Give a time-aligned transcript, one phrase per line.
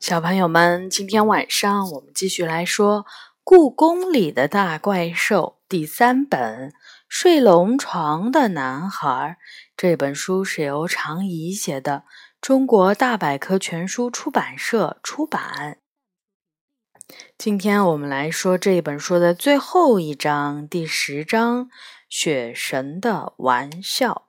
[0.00, 3.04] 小朋友们，今天晚上我们继续来说
[3.42, 6.70] 《故宫里的大怪兽》第三本
[7.08, 9.36] 《睡龙床的男孩》。
[9.76, 12.04] 这本书是由常怡写的，
[12.40, 15.78] 中国大百科全书出版社出版。
[17.36, 21.66] 今天我们来说这本书的最后一章，第十章
[22.08, 24.28] 《雪神的玩笑》。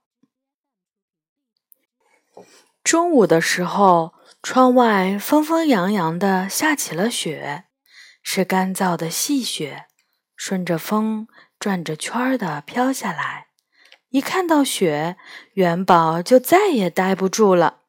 [2.84, 4.16] 中午的时候。
[4.42, 7.66] 窗外风风扬扬的下起了雪，
[8.24, 9.86] 是干燥的细雪，
[10.36, 11.28] 顺着风
[11.60, 13.48] 转着圈儿的飘下来。
[14.10, 15.18] 一看到雪，
[15.54, 17.82] 元宝就再也待不住了，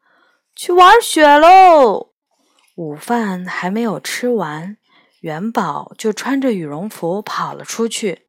[0.55, 2.15] 去玩雪喽！
[2.75, 4.77] 午饭还没有吃完，
[5.21, 8.27] 元宝就穿着羽绒服跑了出去。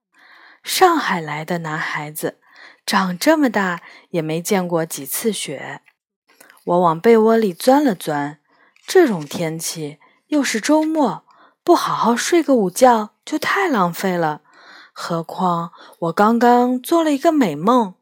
[0.64, 2.40] 上海来的男孩子，
[2.86, 3.82] 长这么大
[4.12, 5.82] 也没见过几次雪。
[6.66, 8.40] 我往被窝里钻了钻，
[8.86, 9.98] 这种天气
[10.28, 11.24] 又是周末，
[11.64, 14.42] 不好好睡个午觉就太浪费了。
[14.94, 17.96] 何况我刚刚做了一个美梦，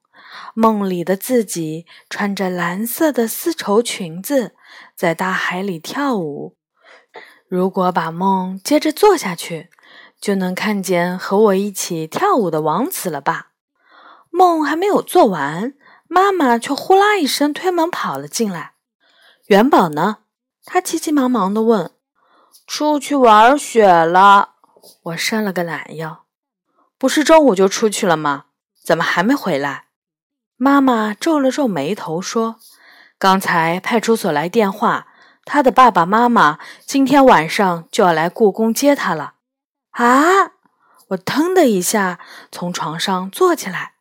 [0.53, 4.55] 梦里的自己穿着蓝色的丝绸裙子
[4.95, 6.57] 在大海里跳舞。
[7.47, 9.69] 如果把梦接着做下去，
[10.19, 13.51] 就能看见和我一起跳舞的王子了吧？
[14.29, 15.73] 梦还没有做完。
[16.11, 18.73] 妈妈却呼啦一声推门跑了进来。
[19.45, 20.17] 元宝呢？
[20.65, 21.91] 他急急忙忙地问。
[22.65, 24.55] 出去玩雪了。
[25.03, 26.25] 我伸了个懒腰。
[26.97, 28.45] 不是中午就出去了吗？
[28.83, 29.85] 怎么还没回来？
[30.57, 32.57] 妈妈皱了皱眉头说
[33.19, 35.07] ：“刚才派出所来电话，
[35.45, 39.35] 他的爸爸妈妈今天晚上就要来故宫接他了。”
[39.93, 40.53] 啊！
[41.09, 42.19] 我腾的一下
[42.51, 43.93] 从床上坐起来。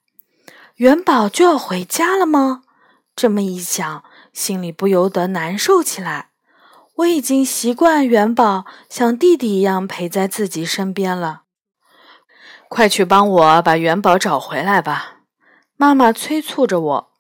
[0.79, 2.63] 元宝就要回家了吗？
[3.17, 6.29] 这么一想，心里不由得难受起来。
[6.99, 11.43] 我已经习惯元宝像弟弟一样陪在自己身边了。
[12.69, 15.23] 快去帮我把元宝找回来吧！
[15.77, 17.11] 妈妈催促着我。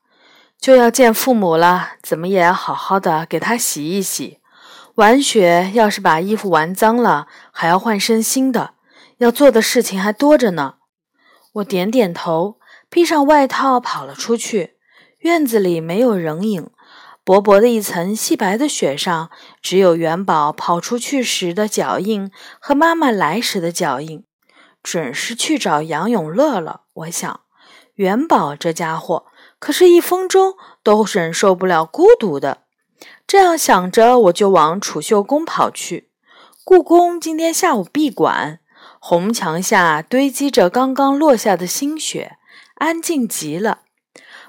[0.60, 4.38] 就要见父母了，怎么也要好好的给他洗一洗。
[4.94, 8.74] 玩雪要是把衣服玩脏了，还要换身新的，
[9.16, 10.76] 要做的事情还多着呢。
[11.54, 12.57] 我点点头。
[12.90, 14.76] 披上外套跑了出去，
[15.18, 16.70] 院子里没有人影，
[17.22, 24.24] 薄薄的一层细白的雪上，只有元宝跑出去时的脚印和妈妈来时的脚印，
[24.82, 26.84] 准是去找杨永乐了。
[26.94, 27.40] 我想，
[27.94, 29.26] 元宝这家伙
[29.58, 32.62] 可是一分钟都忍受不了孤独的。
[33.26, 36.10] 这样想着，我就往储秀宫跑去。
[36.64, 38.60] 故宫今天下午闭馆，
[38.98, 42.37] 红墙下堆积着刚刚落下的新雪。
[42.78, 43.80] 安静极了，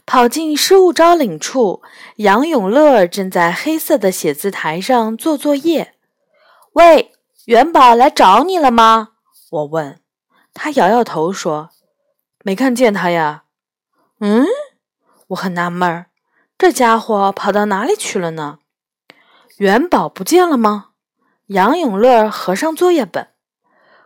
[0.05, 1.81] 跑进失物招领处，
[2.17, 5.95] 杨永乐正在黑色的写字台上做作业。
[6.73, 7.11] 喂，
[7.45, 9.09] 元宝来找你了吗？
[9.49, 9.99] 我问
[10.53, 11.71] 他，摇摇头说
[12.45, 13.45] ：“没看见他呀。”
[14.21, 14.45] 嗯，
[15.29, 16.11] 我很纳闷儿，
[16.57, 18.59] 这家伙跑到哪里去了呢？
[19.57, 20.89] 元宝不见了吗？
[21.47, 23.29] 杨永乐合上作业本，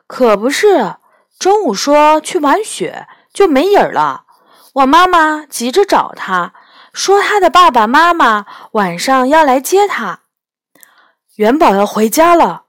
[0.07, 0.95] 可不是，
[1.37, 3.05] 中午说去玩雪。
[3.33, 4.25] 就没影儿了。
[4.73, 6.53] 我妈妈急着找他，
[6.93, 10.21] 说他的爸爸妈妈晚上要来接他。
[11.35, 12.65] 元宝要回家了。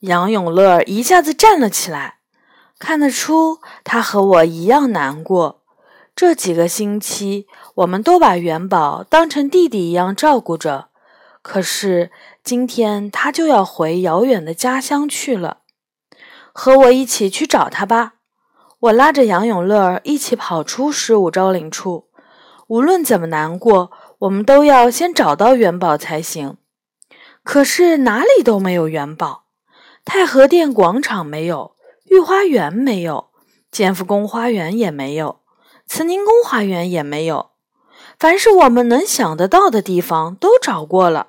[0.00, 2.18] 杨永乐一下子站了起来，
[2.78, 5.62] 看得出他和我一样难过。
[6.14, 10.88] 这几个星期，我们都把元宝当成弟弟一样照顾着，
[11.42, 12.10] 可是
[12.42, 15.58] 今天他就要回遥远的家乡去了。
[16.52, 18.14] 和我一起去找他吧。
[18.80, 22.08] 我拉着杨永乐一起跑出十五招领处。
[22.68, 26.56] 无论怎么难过，我们都要先找到元宝才行。
[27.42, 29.44] 可是哪里都没有元宝，
[30.04, 31.74] 太和殿广场没有，
[32.04, 33.30] 御花园没有，
[33.72, 35.40] 建福宫花园也没有，
[35.86, 37.50] 慈宁宫花园也没有。
[38.18, 41.28] 凡是我们能想得到的地方都找过了，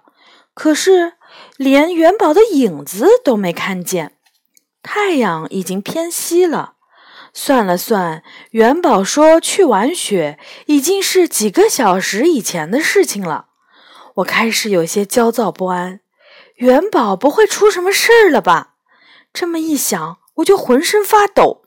[0.54, 1.14] 可是
[1.56, 4.14] 连元宝的影子都没看见。
[4.84, 6.74] 太阳已经偏西了。
[7.34, 13.48] 算了算，元宝说去玩雪已经是几个小时以前的事情了。
[14.16, 16.02] 我开始有些焦躁不安，
[16.56, 18.74] 元宝不会出什么事儿了吧？
[19.32, 21.62] 这么一想，我就浑身发抖。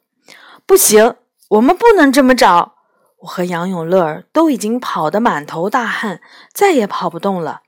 [0.67, 1.17] 不行，
[1.51, 2.75] 我们不能这么找。
[3.21, 6.21] 我和杨永乐都已经跑得满头大汗，
[6.53, 7.63] 再也跑不动了。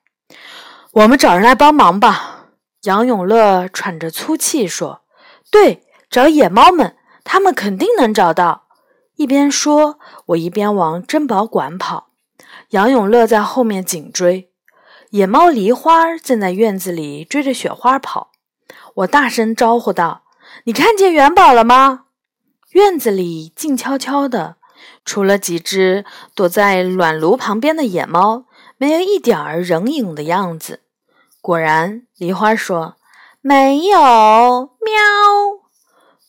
[0.93, 2.49] 我们找人来帮忙吧。
[2.83, 5.03] 杨永乐喘着粗气说
[5.51, 8.69] ：“对，找野猫们。”他们肯定能找到。
[9.17, 12.11] 一边说，我一边往珍宝馆跑。
[12.71, 14.51] 杨永乐在后面紧追。
[15.11, 18.33] 野猫梨花正在院子里追着雪花跑。
[18.95, 20.25] 我大声招呼道
[20.65, 22.07] ：“你看见元宝了吗？”
[22.73, 24.57] 院子里静悄悄的，
[25.05, 26.05] 除了几只
[26.35, 28.47] 躲在暖炉旁边的野猫，
[28.77, 30.81] 没有一点儿人影的样子。
[31.41, 32.97] 果然，梨花说
[33.41, 33.99] ：“没有。”
[34.83, 35.54] 喵，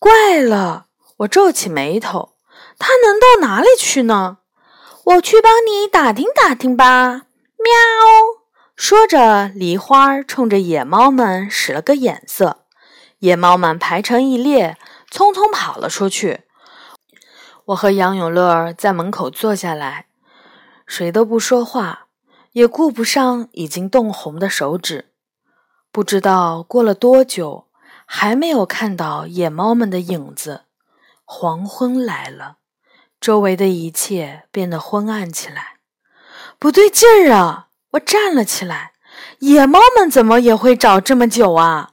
[0.06, 0.86] 怪了！
[1.18, 2.36] 我皱起眉头，
[2.78, 4.38] 它能到哪里去呢？
[5.04, 7.24] 我去帮你打听打听吧。
[7.58, 7.74] 喵。
[8.76, 12.66] 说着，梨花冲着野猫们使了个眼色，
[13.18, 14.78] 野猫们排成一列，
[15.10, 16.42] 匆匆跑了出去。
[17.66, 20.06] 我和杨永乐在门口坐下来，
[20.86, 22.06] 谁都不说话，
[22.52, 25.06] 也顾不上已经冻红的手指。
[25.92, 27.65] 不知道过了多久，
[28.06, 30.66] 还没有看到野猫们的影子。
[31.24, 32.58] 黄昏来了，
[33.20, 35.80] 周围的一切变得昏暗起来。
[36.60, 37.70] 不对劲儿啊！
[37.92, 38.94] 我站了起来，
[39.40, 41.92] 野猫们怎么也会找这么久啊？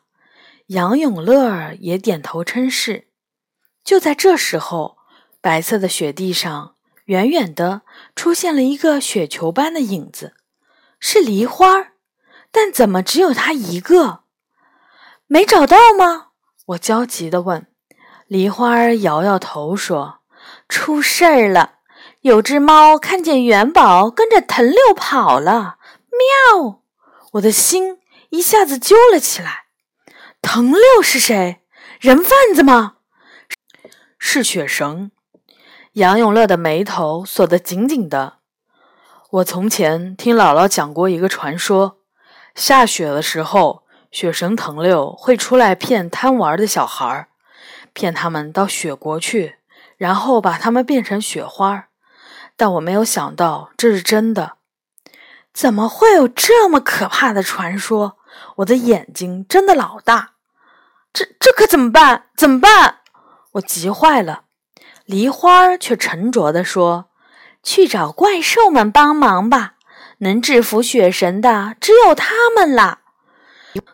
[0.67, 3.09] 杨永乐也点头称是。
[3.85, 4.99] 就在这时候，
[5.41, 6.77] 白色的雪地上，
[7.07, 7.83] 远远的
[8.15, 10.35] 出现了一个雪球般的影子，
[11.01, 11.93] 是梨花，
[12.51, 14.22] 但怎么只有它一个？
[15.27, 16.29] 没找到吗？
[16.67, 17.67] 我焦急地问。
[18.27, 20.21] 梨花摇摇头说
[20.69, 21.75] ：“出事儿了，
[22.21, 25.77] 有只猫看见元宝，跟着藤六跑了。”
[26.57, 26.81] 喵！
[27.33, 27.99] 我的心
[28.31, 29.65] 一下子揪了起来。
[30.41, 31.63] 藤六是谁？
[32.01, 32.97] 人贩子吗？
[34.19, 35.11] 是雪绳。
[35.95, 38.39] 杨永乐的眉头锁得紧紧的。
[39.31, 41.99] 我从前听姥姥讲过一个传说：
[42.55, 47.29] 下雪的时候，雪神藤六会出来骗贪玩的小孩儿，
[47.95, 49.57] 骗他们到雪国去，
[49.97, 51.87] 然后把他们变成雪花。
[52.55, 54.59] 但我没有想到这是真的。
[55.55, 58.19] 怎么会有这么可怕的传说？
[58.57, 60.33] 我的眼睛睁得老大，
[61.13, 62.27] 这这可怎么办？
[62.37, 62.99] 怎么办？
[63.53, 64.45] 我急坏了。
[65.07, 67.07] 梨花却沉着地说
[67.63, 69.75] ：“去找怪兽们帮忙吧，
[70.19, 73.01] 能制服雪神的只有他们啦。”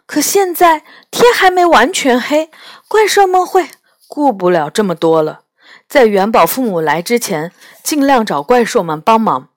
[0.06, 2.50] 可现在天还没完全黑，
[2.88, 3.69] 怪兽们会
[4.08, 5.40] 顾不了这么多了。
[5.88, 7.52] 在元宝父母来之前，
[7.82, 9.48] 尽量找怪兽们帮忙。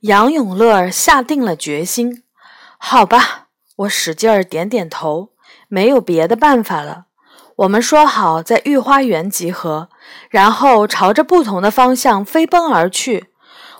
[0.00, 2.24] 杨永乐下定了决心。
[2.76, 5.30] 好吧，我使劲儿点点头，
[5.68, 7.04] 没有别的办法了。
[7.56, 9.88] 我们说好在御花园集合，
[10.28, 13.26] 然后朝着不同的方向飞奔而去。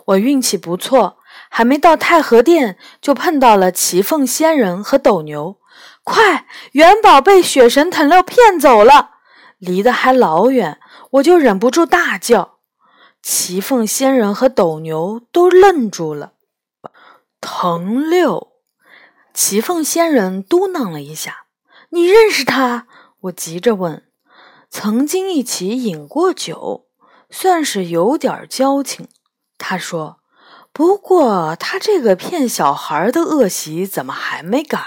[0.07, 1.19] 我运气不错，
[1.51, 5.57] 还没到太和殿，就碰到了奇凤仙人和斗牛。
[6.05, 9.11] 快，元宝被雪神藤六骗走了，
[9.59, 10.81] 离得还老远，
[11.13, 12.59] 我就忍不住大叫。
[13.23, 16.33] 齐凤仙人和斗牛都愣住了。
[17.41, 18.55] 藤六，
[19.33, 21.45] 齐凤仙人嘟囔了一下
[21.91, 22.89] ：“你认识他？”
[23.23, 24.09] 我急着问
[24.69, 26.87] ：“曾经一起饮过酒，
[27.31, 29.07] 算是有点交情。”
[29.57, 30.19] 他说
[30.73, 34.85] ：“不过他这个骗小孩的恶习怎么还没改？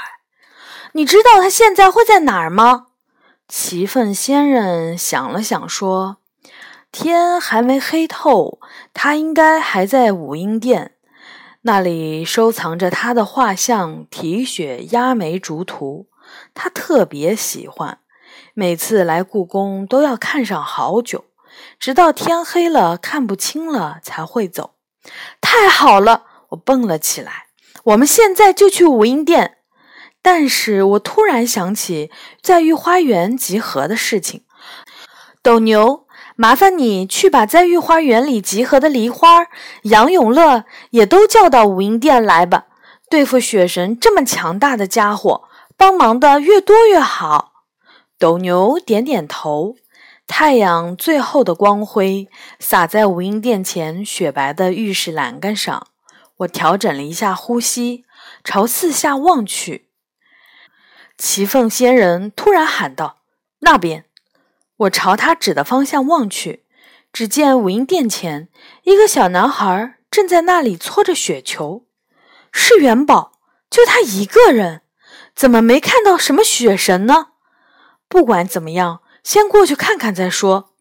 [0.95, 2.87] 你知道他现在会在哪儿吗？”
[3.47, 6.17] 奇凤仙人想了想说。
[6.91, 8.59] 天还没黑透，
[8.93, 10.93] 他应该还在武英殿
[11.63, 16.07] 那里收藏着他的画像《提雪压梅竹图》，
[16.53, 17.99] 他特别喜欢，
[18.53, 21.25] 每次来故宫都要看上好久，
[21.77, 24.75] 直到天黑了看不清了才会走。
[25.41, 27.47] 太好了，我蹦了起来，
[27.83, 29.54] 我们现在就去武英殿。
[30.25, 32.09] 但是我突然想起
[32.41, 34.41] 在御花园集合的事情，
[35.43, 36.07] 斗牛。
[36.35, 39.45] 麻烦你去把在御花园里集合的梨花、
[39.83, 42.65] 杨永乐也都叫到武英殿来吧。
[43.07, 45.43] 对付雪神这么强大的家伙，
[45.77, 47.51] 帮忙的越多越好。
[48.17, 49.75] 斗牛点点头。
[50.25, 52.27] 太阳最后的光辉
[52.59, 55.85] 洒在武英殿前雪白的玉石栏杆上。
[56.37, 58.05] 我调整了一下呼吸，
[58.43, 59.85] 朝四下望去。
[61.17, 63.19] 齐凤仙人突然喊道
[63.59, 64.05] ：“那边！”
[64.77, 66.65] 我朝他指的方向望去，
[67.13, 68.49] 只见武英殿前
[68.83, 71.85] 一个小男孩正在那里搓着雪球。
[72.51, 73.33] 是元宝，
[73.69, 74.81] 就他一个人，
[75.33, 77.27] 怎么没看到什么雪神呢？
[78.09, 80.71] 不管怎么样，先过去看看再说。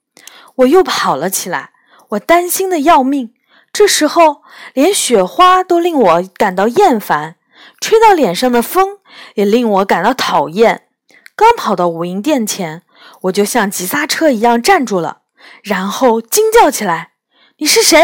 [0.57, 1.73] 我又跑了起来，
[2.11, 3.35] 我担心的要命。
[3.73, 7.37] 这时候，连雪花都令我感到厌烦，
[7.85, 9.01] 吹到脸上的风
[9.35, 10.89] 也令我感到讨厌。
[11.37, 12.81] 刚跑到武英殿前。
[13.25, 15.25] 我就像急刹车一样站住了，
[15.63, 17.13] 然后惊叫起来
[17.59, 18.03] ：“你是谁？”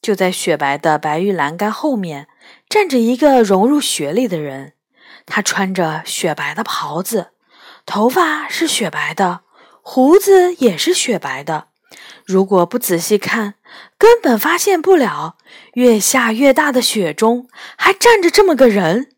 [0.00, 2.28] 就在雪白的白玉栏杆后面
[2.68, 4.74] 站着一个融入雪里的人。
[5.26, 7.32] 他穿着雪白的袍子，
[7.84, 9.40] 头发是雪白的，
[9.82, 11.69] 胡子也是雪白的。
[12.30, 13.54] 如果不仔细看，
[13.98, 15.36] 根本发现不了，
[15.74, 19.10] 越下越大的雪中还站着这么个人。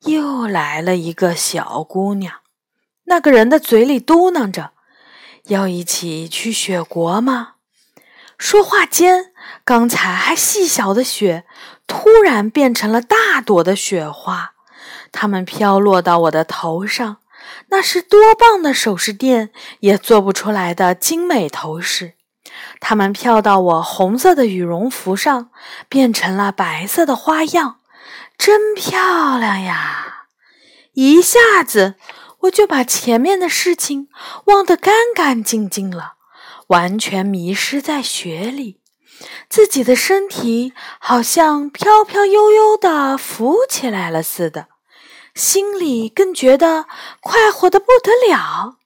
[0.00, 2.40] 又来了一个小姑娘，
[3.04, 4.72] 那个人的嘴里嘟囔着
[5.48, 7.54] ：“要一起去雪国吗？”
[8.36, 9.32] 说话间，
[9.64, 11.44] 刚才还细小的雪
[11.86, 14.52] 突然变成了大朵的雪花，
[15.10, 17.18] 它们飘落到我的头上，
[17.68, 22.14] 那是多棒的首饰店也做不出来的精美头饰。
[22.80, 25.50] 它们飘到我红色的羽绒服上，
[25.88, 27.80] 变成了白色的花样，
[28.36, 30.26] 真漂亮呀！
[30.92, 31.94] 一下子
[32.40, 34.08] 我就把前面的事情
[34.46, 36.14] 忘得干干净净了，
[36.68, 38.80] 完全迷失在雪里，
[39.48, 44.68] 自己的身体好像飘飘悠悠地浮起来了似的，
[45.34, 46.86] 心里更觉得
[47.20, 48.76] 快活的不得了。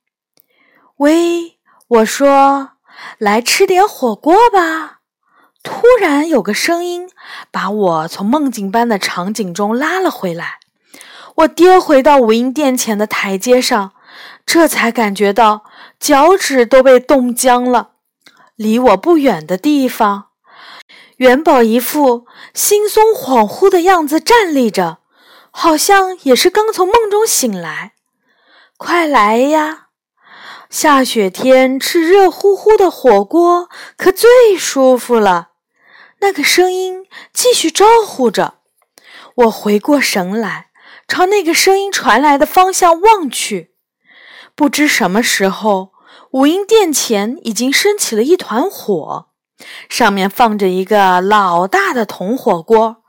[0.98, 1.58] 喂，
[1.88, 2.77] 我说。
[3.18, 5.00] 来吃点火锅吧！
[5.62, 7.10] 突然有个声音
[7.50, 10.60] 把我从梦境般的场景中拉了回来。
[11.36, 13.92] 我跌回到武英殿前的台阶上，
[14.46, 15.64] 这才感觉到
[16.00, 17.90] 脚趾都被冻僵了。
[18.56, 20.28] 离我不远的地方，
[21.18, 24.98] 元宝一副惺忪恍惚的样子站立着，
[25.50, 27.92] 好像也是刚从梦中醒来。
[28.76, 29.87] 快来呀！
[30.70, 35.50] 下雪天吃热乎乎的火锅可最舒服了。
[36.20, 38.54] 那个声音继续招呼着。
[39.36, 40.66] 我回过神来，
[41.06, 43.72] 朝那个声音传来的方向望去。
[44.54, 45.92] 不知什么时候，
[46.32, 49.28] 武英殿前已经升起了一团火，
[49.88, 53.04] 上面放着一个老大的铜火锅，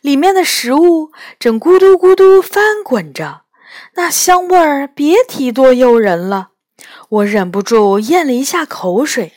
[0.00, 3.42] 里面的食物正咕嘟咕嘟翻滚着，
[3.94, 6.48] 那香味儿别提多诱人了。
[7.14, 9.32] 我忍不住咽了一下口水。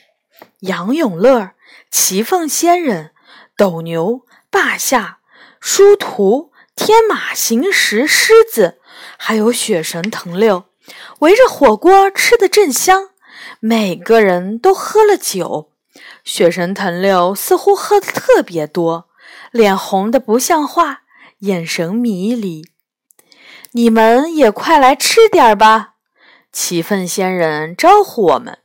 [0.62, 1.52] 杨永乐、
[1.92, 3.12] 齐凤仙人、
[3.56, 5.20] 斗牛、霸下、
[5.60, 8.80] 殊途、天马行石、狮子，
[9.18, 10.66] 还有雪神藤六，
[11.20, 13.10] 围着火锅吃得正香。
[13.60, 15.72] 每个人都喝了酒，
[16.24, 19.08] 雪神藤六似乎喝的特别多，
[19.52, 21.02] 脸红的不像话，
[21.40, 22.68] 眼神迷离。
[23.74, 25.97] 你们也快来吃点儿吧。
[26.60, 28.58] 齐奋仙人招呼我们，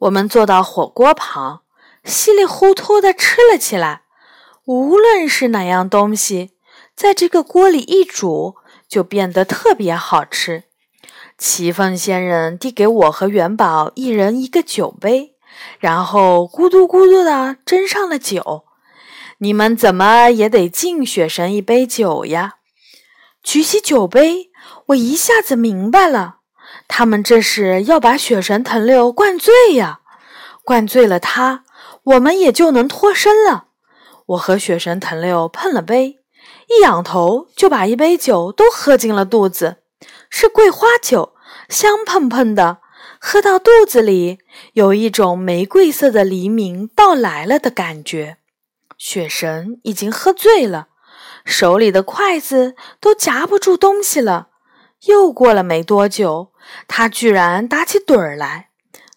[0.00, 1.60] 我们坐到火锅旁，
[2.02, 4.02] 稀里糊涂地吃了起来。
[4.64, 6.50] 无论是哪样东西，
[6.96, 8.56] 在这个锅里一煮，
[8.88, 10.64] 就变得特别好吃。
[11.38, 15.36] 齐凤仙人递给我和元宝一人一个酒杯，
[15.78, 18.64] 然后咕嘟咕嘟地斟上了酒。
[19.38, 22.56] 你们怎么也得敬雪神一杯酒呀！
[23.44, 24.50] 举起酒杯，
[24.86, 26.39] 我一下子明白了。
[26.92, 30.00] 他们这是要把雪神藤六灌醉呀！
[30.64, 31.62] 灌醉了他，
[32.02, 33.66] 我们也就能脱身了。
[34.26, 36.18] 我和雪神藤六碰了杯，
[36.68, 39.76] 一仰头就把一杯酒都喝进了肚子。
[40.28, 41.34] 是桂花酒，
[41.68, 42.78] 香喷喷的，
[43.20, 44.40] 喝到肚子里
[44.72, 48.38] 有一种玫瑰色的黎明到来了的感觉。
[48.98, 50.88] 雪神已经喝醉了，
[51.44, 54.48] 手里的筷子都夹不住东西了。
[55.06, 56.52] 又过了没多久，
[56.86, 58.68] 他居然打起盹儿来，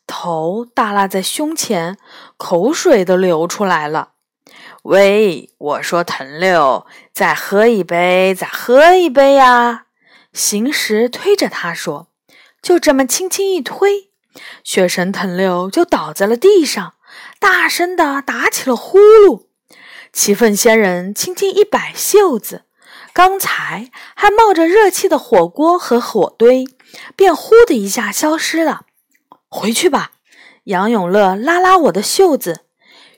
[0.08, 1.98] 头耷拉在胸前，
[2.38, 4.12] 口水都流出来了。
[4.84, 9.86] 喂，我说藤六，再喝一杯，再喝一杯呀！
[10.32, 12.08] 行时推着他说，
[12.62, 14.10] 就这么轻轻一推，
[14.64, 16.94] 雪神藤六就倒在了地上，
[17.40, 19.48] 大声的打起了呼噜。
[20.12, 22.64] 奇奋仙人轻轻一摆袖子。
[23.14, 26.66] 刚才还冒着热气的火锅和火堆，
[27.16, 28.88] 便呼的一下消失了。
[29.48, 30.14] 回去吧，
[30.64, 32.66] 杨永乐拉拉我的袖子。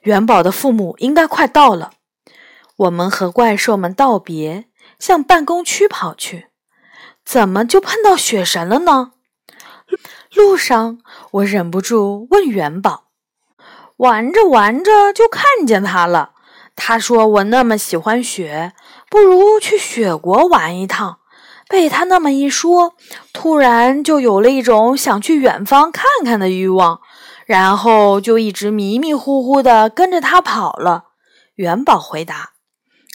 [0.02, 1.92] 元宝的父母应该快到了。
[2.76, 4.66] 我们和怪兽们道别，
[5.00, 6.48] 向办公区跑去。
[7.24, 9.14] 怎么就碰到雪神了呢？
[10.34, 11.00] 路上，
[11.32, 13.06] 我忍不住问元宝
[13.98, 16.32] ：“玩着玩着就看见他了。
[16.76, 18.74] 他说我那么喜欢雪。”
[19.10, 21.20] 不如去雪国玩一趟。
[21.68, 22.94] 被他那么一说，
[23.34, 27.02] 突然就有了一种想去远方看看的欲望，
[27.48, 31.06] 然后就一直迷迷糊糊的跟着他跑了。
[31.56, 32.52] 元宝回答：“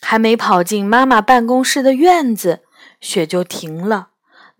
[0.03, 2.63] 还没跑进妈妈办公室的院子，
[3.01, 4.09] 雪就停了。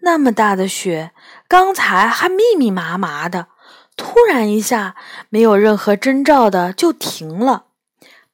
[0.03, 1.11] 那么大的雪，
[1.49, 3.49] 刚才还密密麻麻的，
[3.97, 4.95] 突然一下，
[5.31, 7.65] 没有任何征兆的就停了。”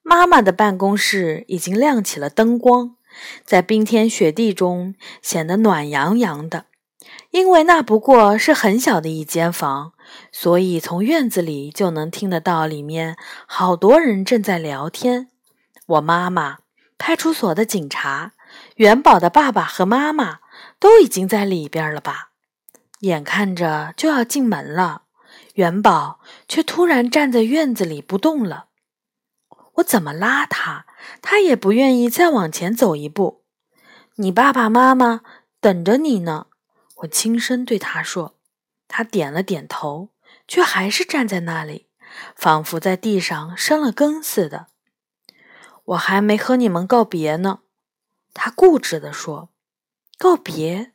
[0.08, 2.94] 妈妈的办公室已经亮起了灯光，
[3.44, 6.66] 在冰天雪地中显得暖洋洋的。
[7.32, 9.94] 因为那不过是很小的一间房，
[10.30, 13.16] 所以从院子里就能听得到里面
[13.48, 15.28] 好多人正在聊天。
[15.86, 16.58] 我妈妈、
[16.96, 18.30] 派出所的警察、
[18.76, 20.38] 元宝的爸爸和妈妈
[20.78, 22.30] 都已经在里边了吧？
[23.00, 25.02] 眼看着就要进门了，
[25.54, 28.66] 元宝却突然站在院子里不动了。
[29.76, 30.86] 我怎么拉他，
[31.20, 33.44] 他也不愿意再往前走一步。
[34.16, 35.20] 你爸爸妈妈
[35.60, 36.46] 等着你呢。
[36.96, 38.38] 我轻声对他说，
[38.88, 40.08] 他点了点头，
[40.48, 41.88] 却还是站在那里，
[42.34, 44.68] 仿佛在地上生了根似的。
[45.84, 47.60] 我还没和你们告别呢，
[48.32, 49.50] 他固执地说。
[50.18, 50.92] 告别？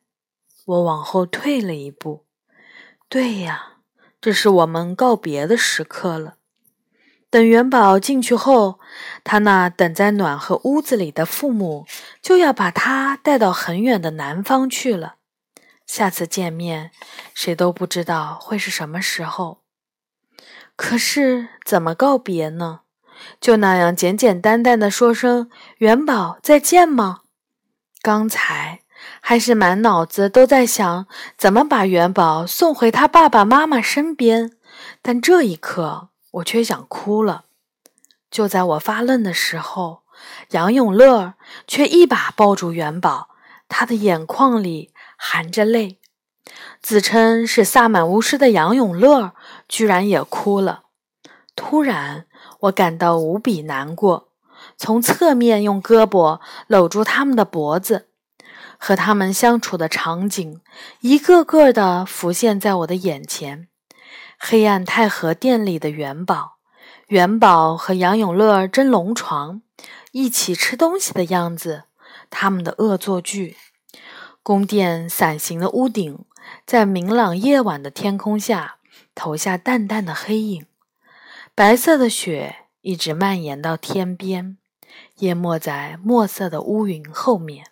[0.65, 2.25] 我往后退了一步。
[3.07, 3.77] 对呀，
[4.19, 6.37] 这是我们告别的时刻了。
[7.31, 8.79] 等元宝进去后，
[9.23, 11.87] 他那等在暖和屋子里的父母
[12.21, 15.15] 就要把他带到很远的南方去了。
[15.87, 16.91] 下次见面，
[17.33, 19.61] 谁都不知道会是什么时候。
[20.75, 22.81] 可是怎么告别呢？
[23.39, 27.21] 就那样简简单单的说声“元宝再见”吗？
[28.01, 28.81] 刚才
[29.21, 31.07] 还是满脑子都在想
[31.37, 34.51] 怎么把元宝送回他爸爸妈妈身边，
[35.01, 37.45] 但这一刻我却想哭了。
[38.29, 40.03] 就在我发愣的时候，
[40.51, 41.33] 杨永乐
[41.67, 43.29] 却一把抱住元宝，
[43.67, 44.91] 他的眼眶里。
[45.23, 45.99] 含着泪，
[46.81, 49.33] 自称是萨满巫师的杨永乐
[49.67, 50.85] 居然也哭了。
[51.55, 52.25] 突然，
[52.61, 54.29] 我感到无比难过，
[54.75, 58.07] 从侧面用胳膊搂住他们的脖子，
[58.79, 60.59] 和他们相处的场景
[61.01, 63.67] 一个个的浮现在我的眼前。
[64.43, 66.57] 黑暗太和殿里的元宝，
[67.09, 69.61] 元宝和杨永乐争龙床，
[70.11, 71.83] 一起吃东西的样子，
[72.31, 73.55] 他们的恶作剧。
[74.41, 76.25] 宫殿伞形的屋顶，
[76.65, 78.77] 在明朗夜晚的天空下
[79.13, 80.65] 投下淡淡的黑影。
[81.53, 84.57] 白色的雪一直蔓延到天边，
[85.19, 87.67] 淹没在墨色的乌云后面。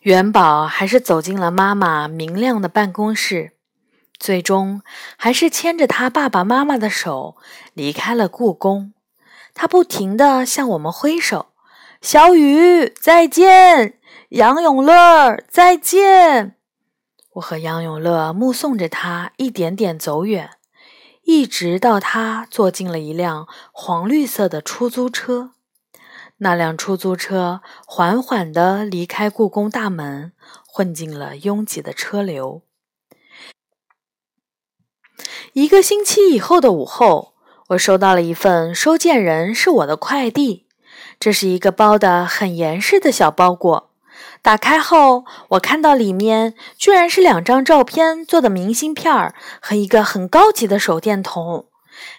[0.00, 3.53] 元宝还是走进了妈妈明亮的办公室，
[4.18, 4.82] 最终
[5.16, 7.36] 还是牵着他爸爸妈妈的手
[7.72, 8.92] 离开了故宫。
[9.54, 11.52] 他不停地向我们挥手
[12.02, 13.98] ：“小雨，再见。”
[14.30, 16.56] 杨永乐，再见！
[17.34, 20.50] 我和杨永乐目送着他一点点走远，
[21.22, 25.52] 一直到他坐进了一辆黄绿色的出租车。
[26.38, 30.32] 那辆出租车缓缓地离开故宫大门，
[30.66, 32.62] 混进了拥挤的车流。
[35.54, 37.34] 一个星期以后的午后，
[37.68, 40.66] 我收到了一份收件人是我的快递，
[41.18, 43.90] 这是一个包的很严实的小包裹。
[44.42, 51.66] 打开后，我看到里面居然是两张照片做的明信片儿和一个很高级的手电筒。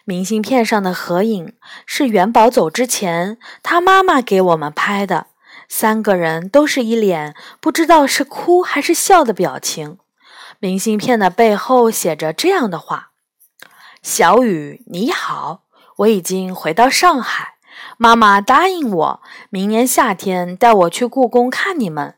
[0.06, 1.54] 明信片上的合影
[1.86, 5.28] 是元宝走之前他妈妈给我们拍的，
[5.68, 10.00] 三个人都是一脸不知道是哭还是笑的表情。
[10.60, 13.12] 明信片的背后写着这样的话
[14.02, 15.64] ：“小雨，你好，
[15.98, 17.56] 我已经回到上海。”
[17.98, 22.16] 妈妈答应我，明年夏天带我去故宫看你们。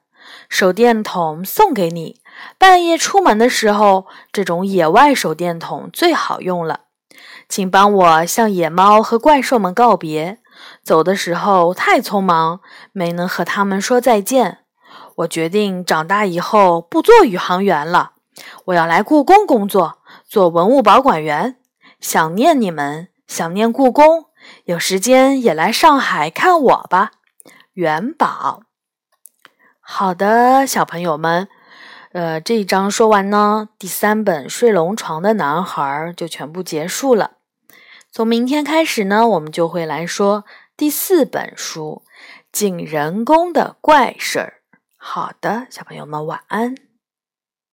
[0.49, 2.21] 手电筒送给你，
[2.57, 6.81] 半夜出门的时候，这种野外手电筒最好用了。
[7.49, 10.39] 请帮我向野猫和怪兽们告别。
[10.83, 14.59] 走的时候太匆忙，没能和他们说再见。
[15.17, 18.13] 我决定长大以后不做宇航员了，
[18.65, 21.57] 我要来故宫工作，做文物保管员。
[21.99, 24.25] 想念你们，想念故宫。
[24.65, 27.11] 有时间也来上海看我吧，
[27.73, 28.63] 元宝。
[29.79, 31.47] 好的，小朋友们，
[32.11, 35.81] 呃，这一章说完呢，第三本《睡龙床的男孩》
[36.13, 37.31] 就全部结束了。
[38.11, 40.45] 从明天开始呢，我们就会来说
[40.75, 42.03] 第四本书
[42.51, 44.53] 《进人工的怪事儿》。
[44.97, 46.86] 好的，小朋友们晚安。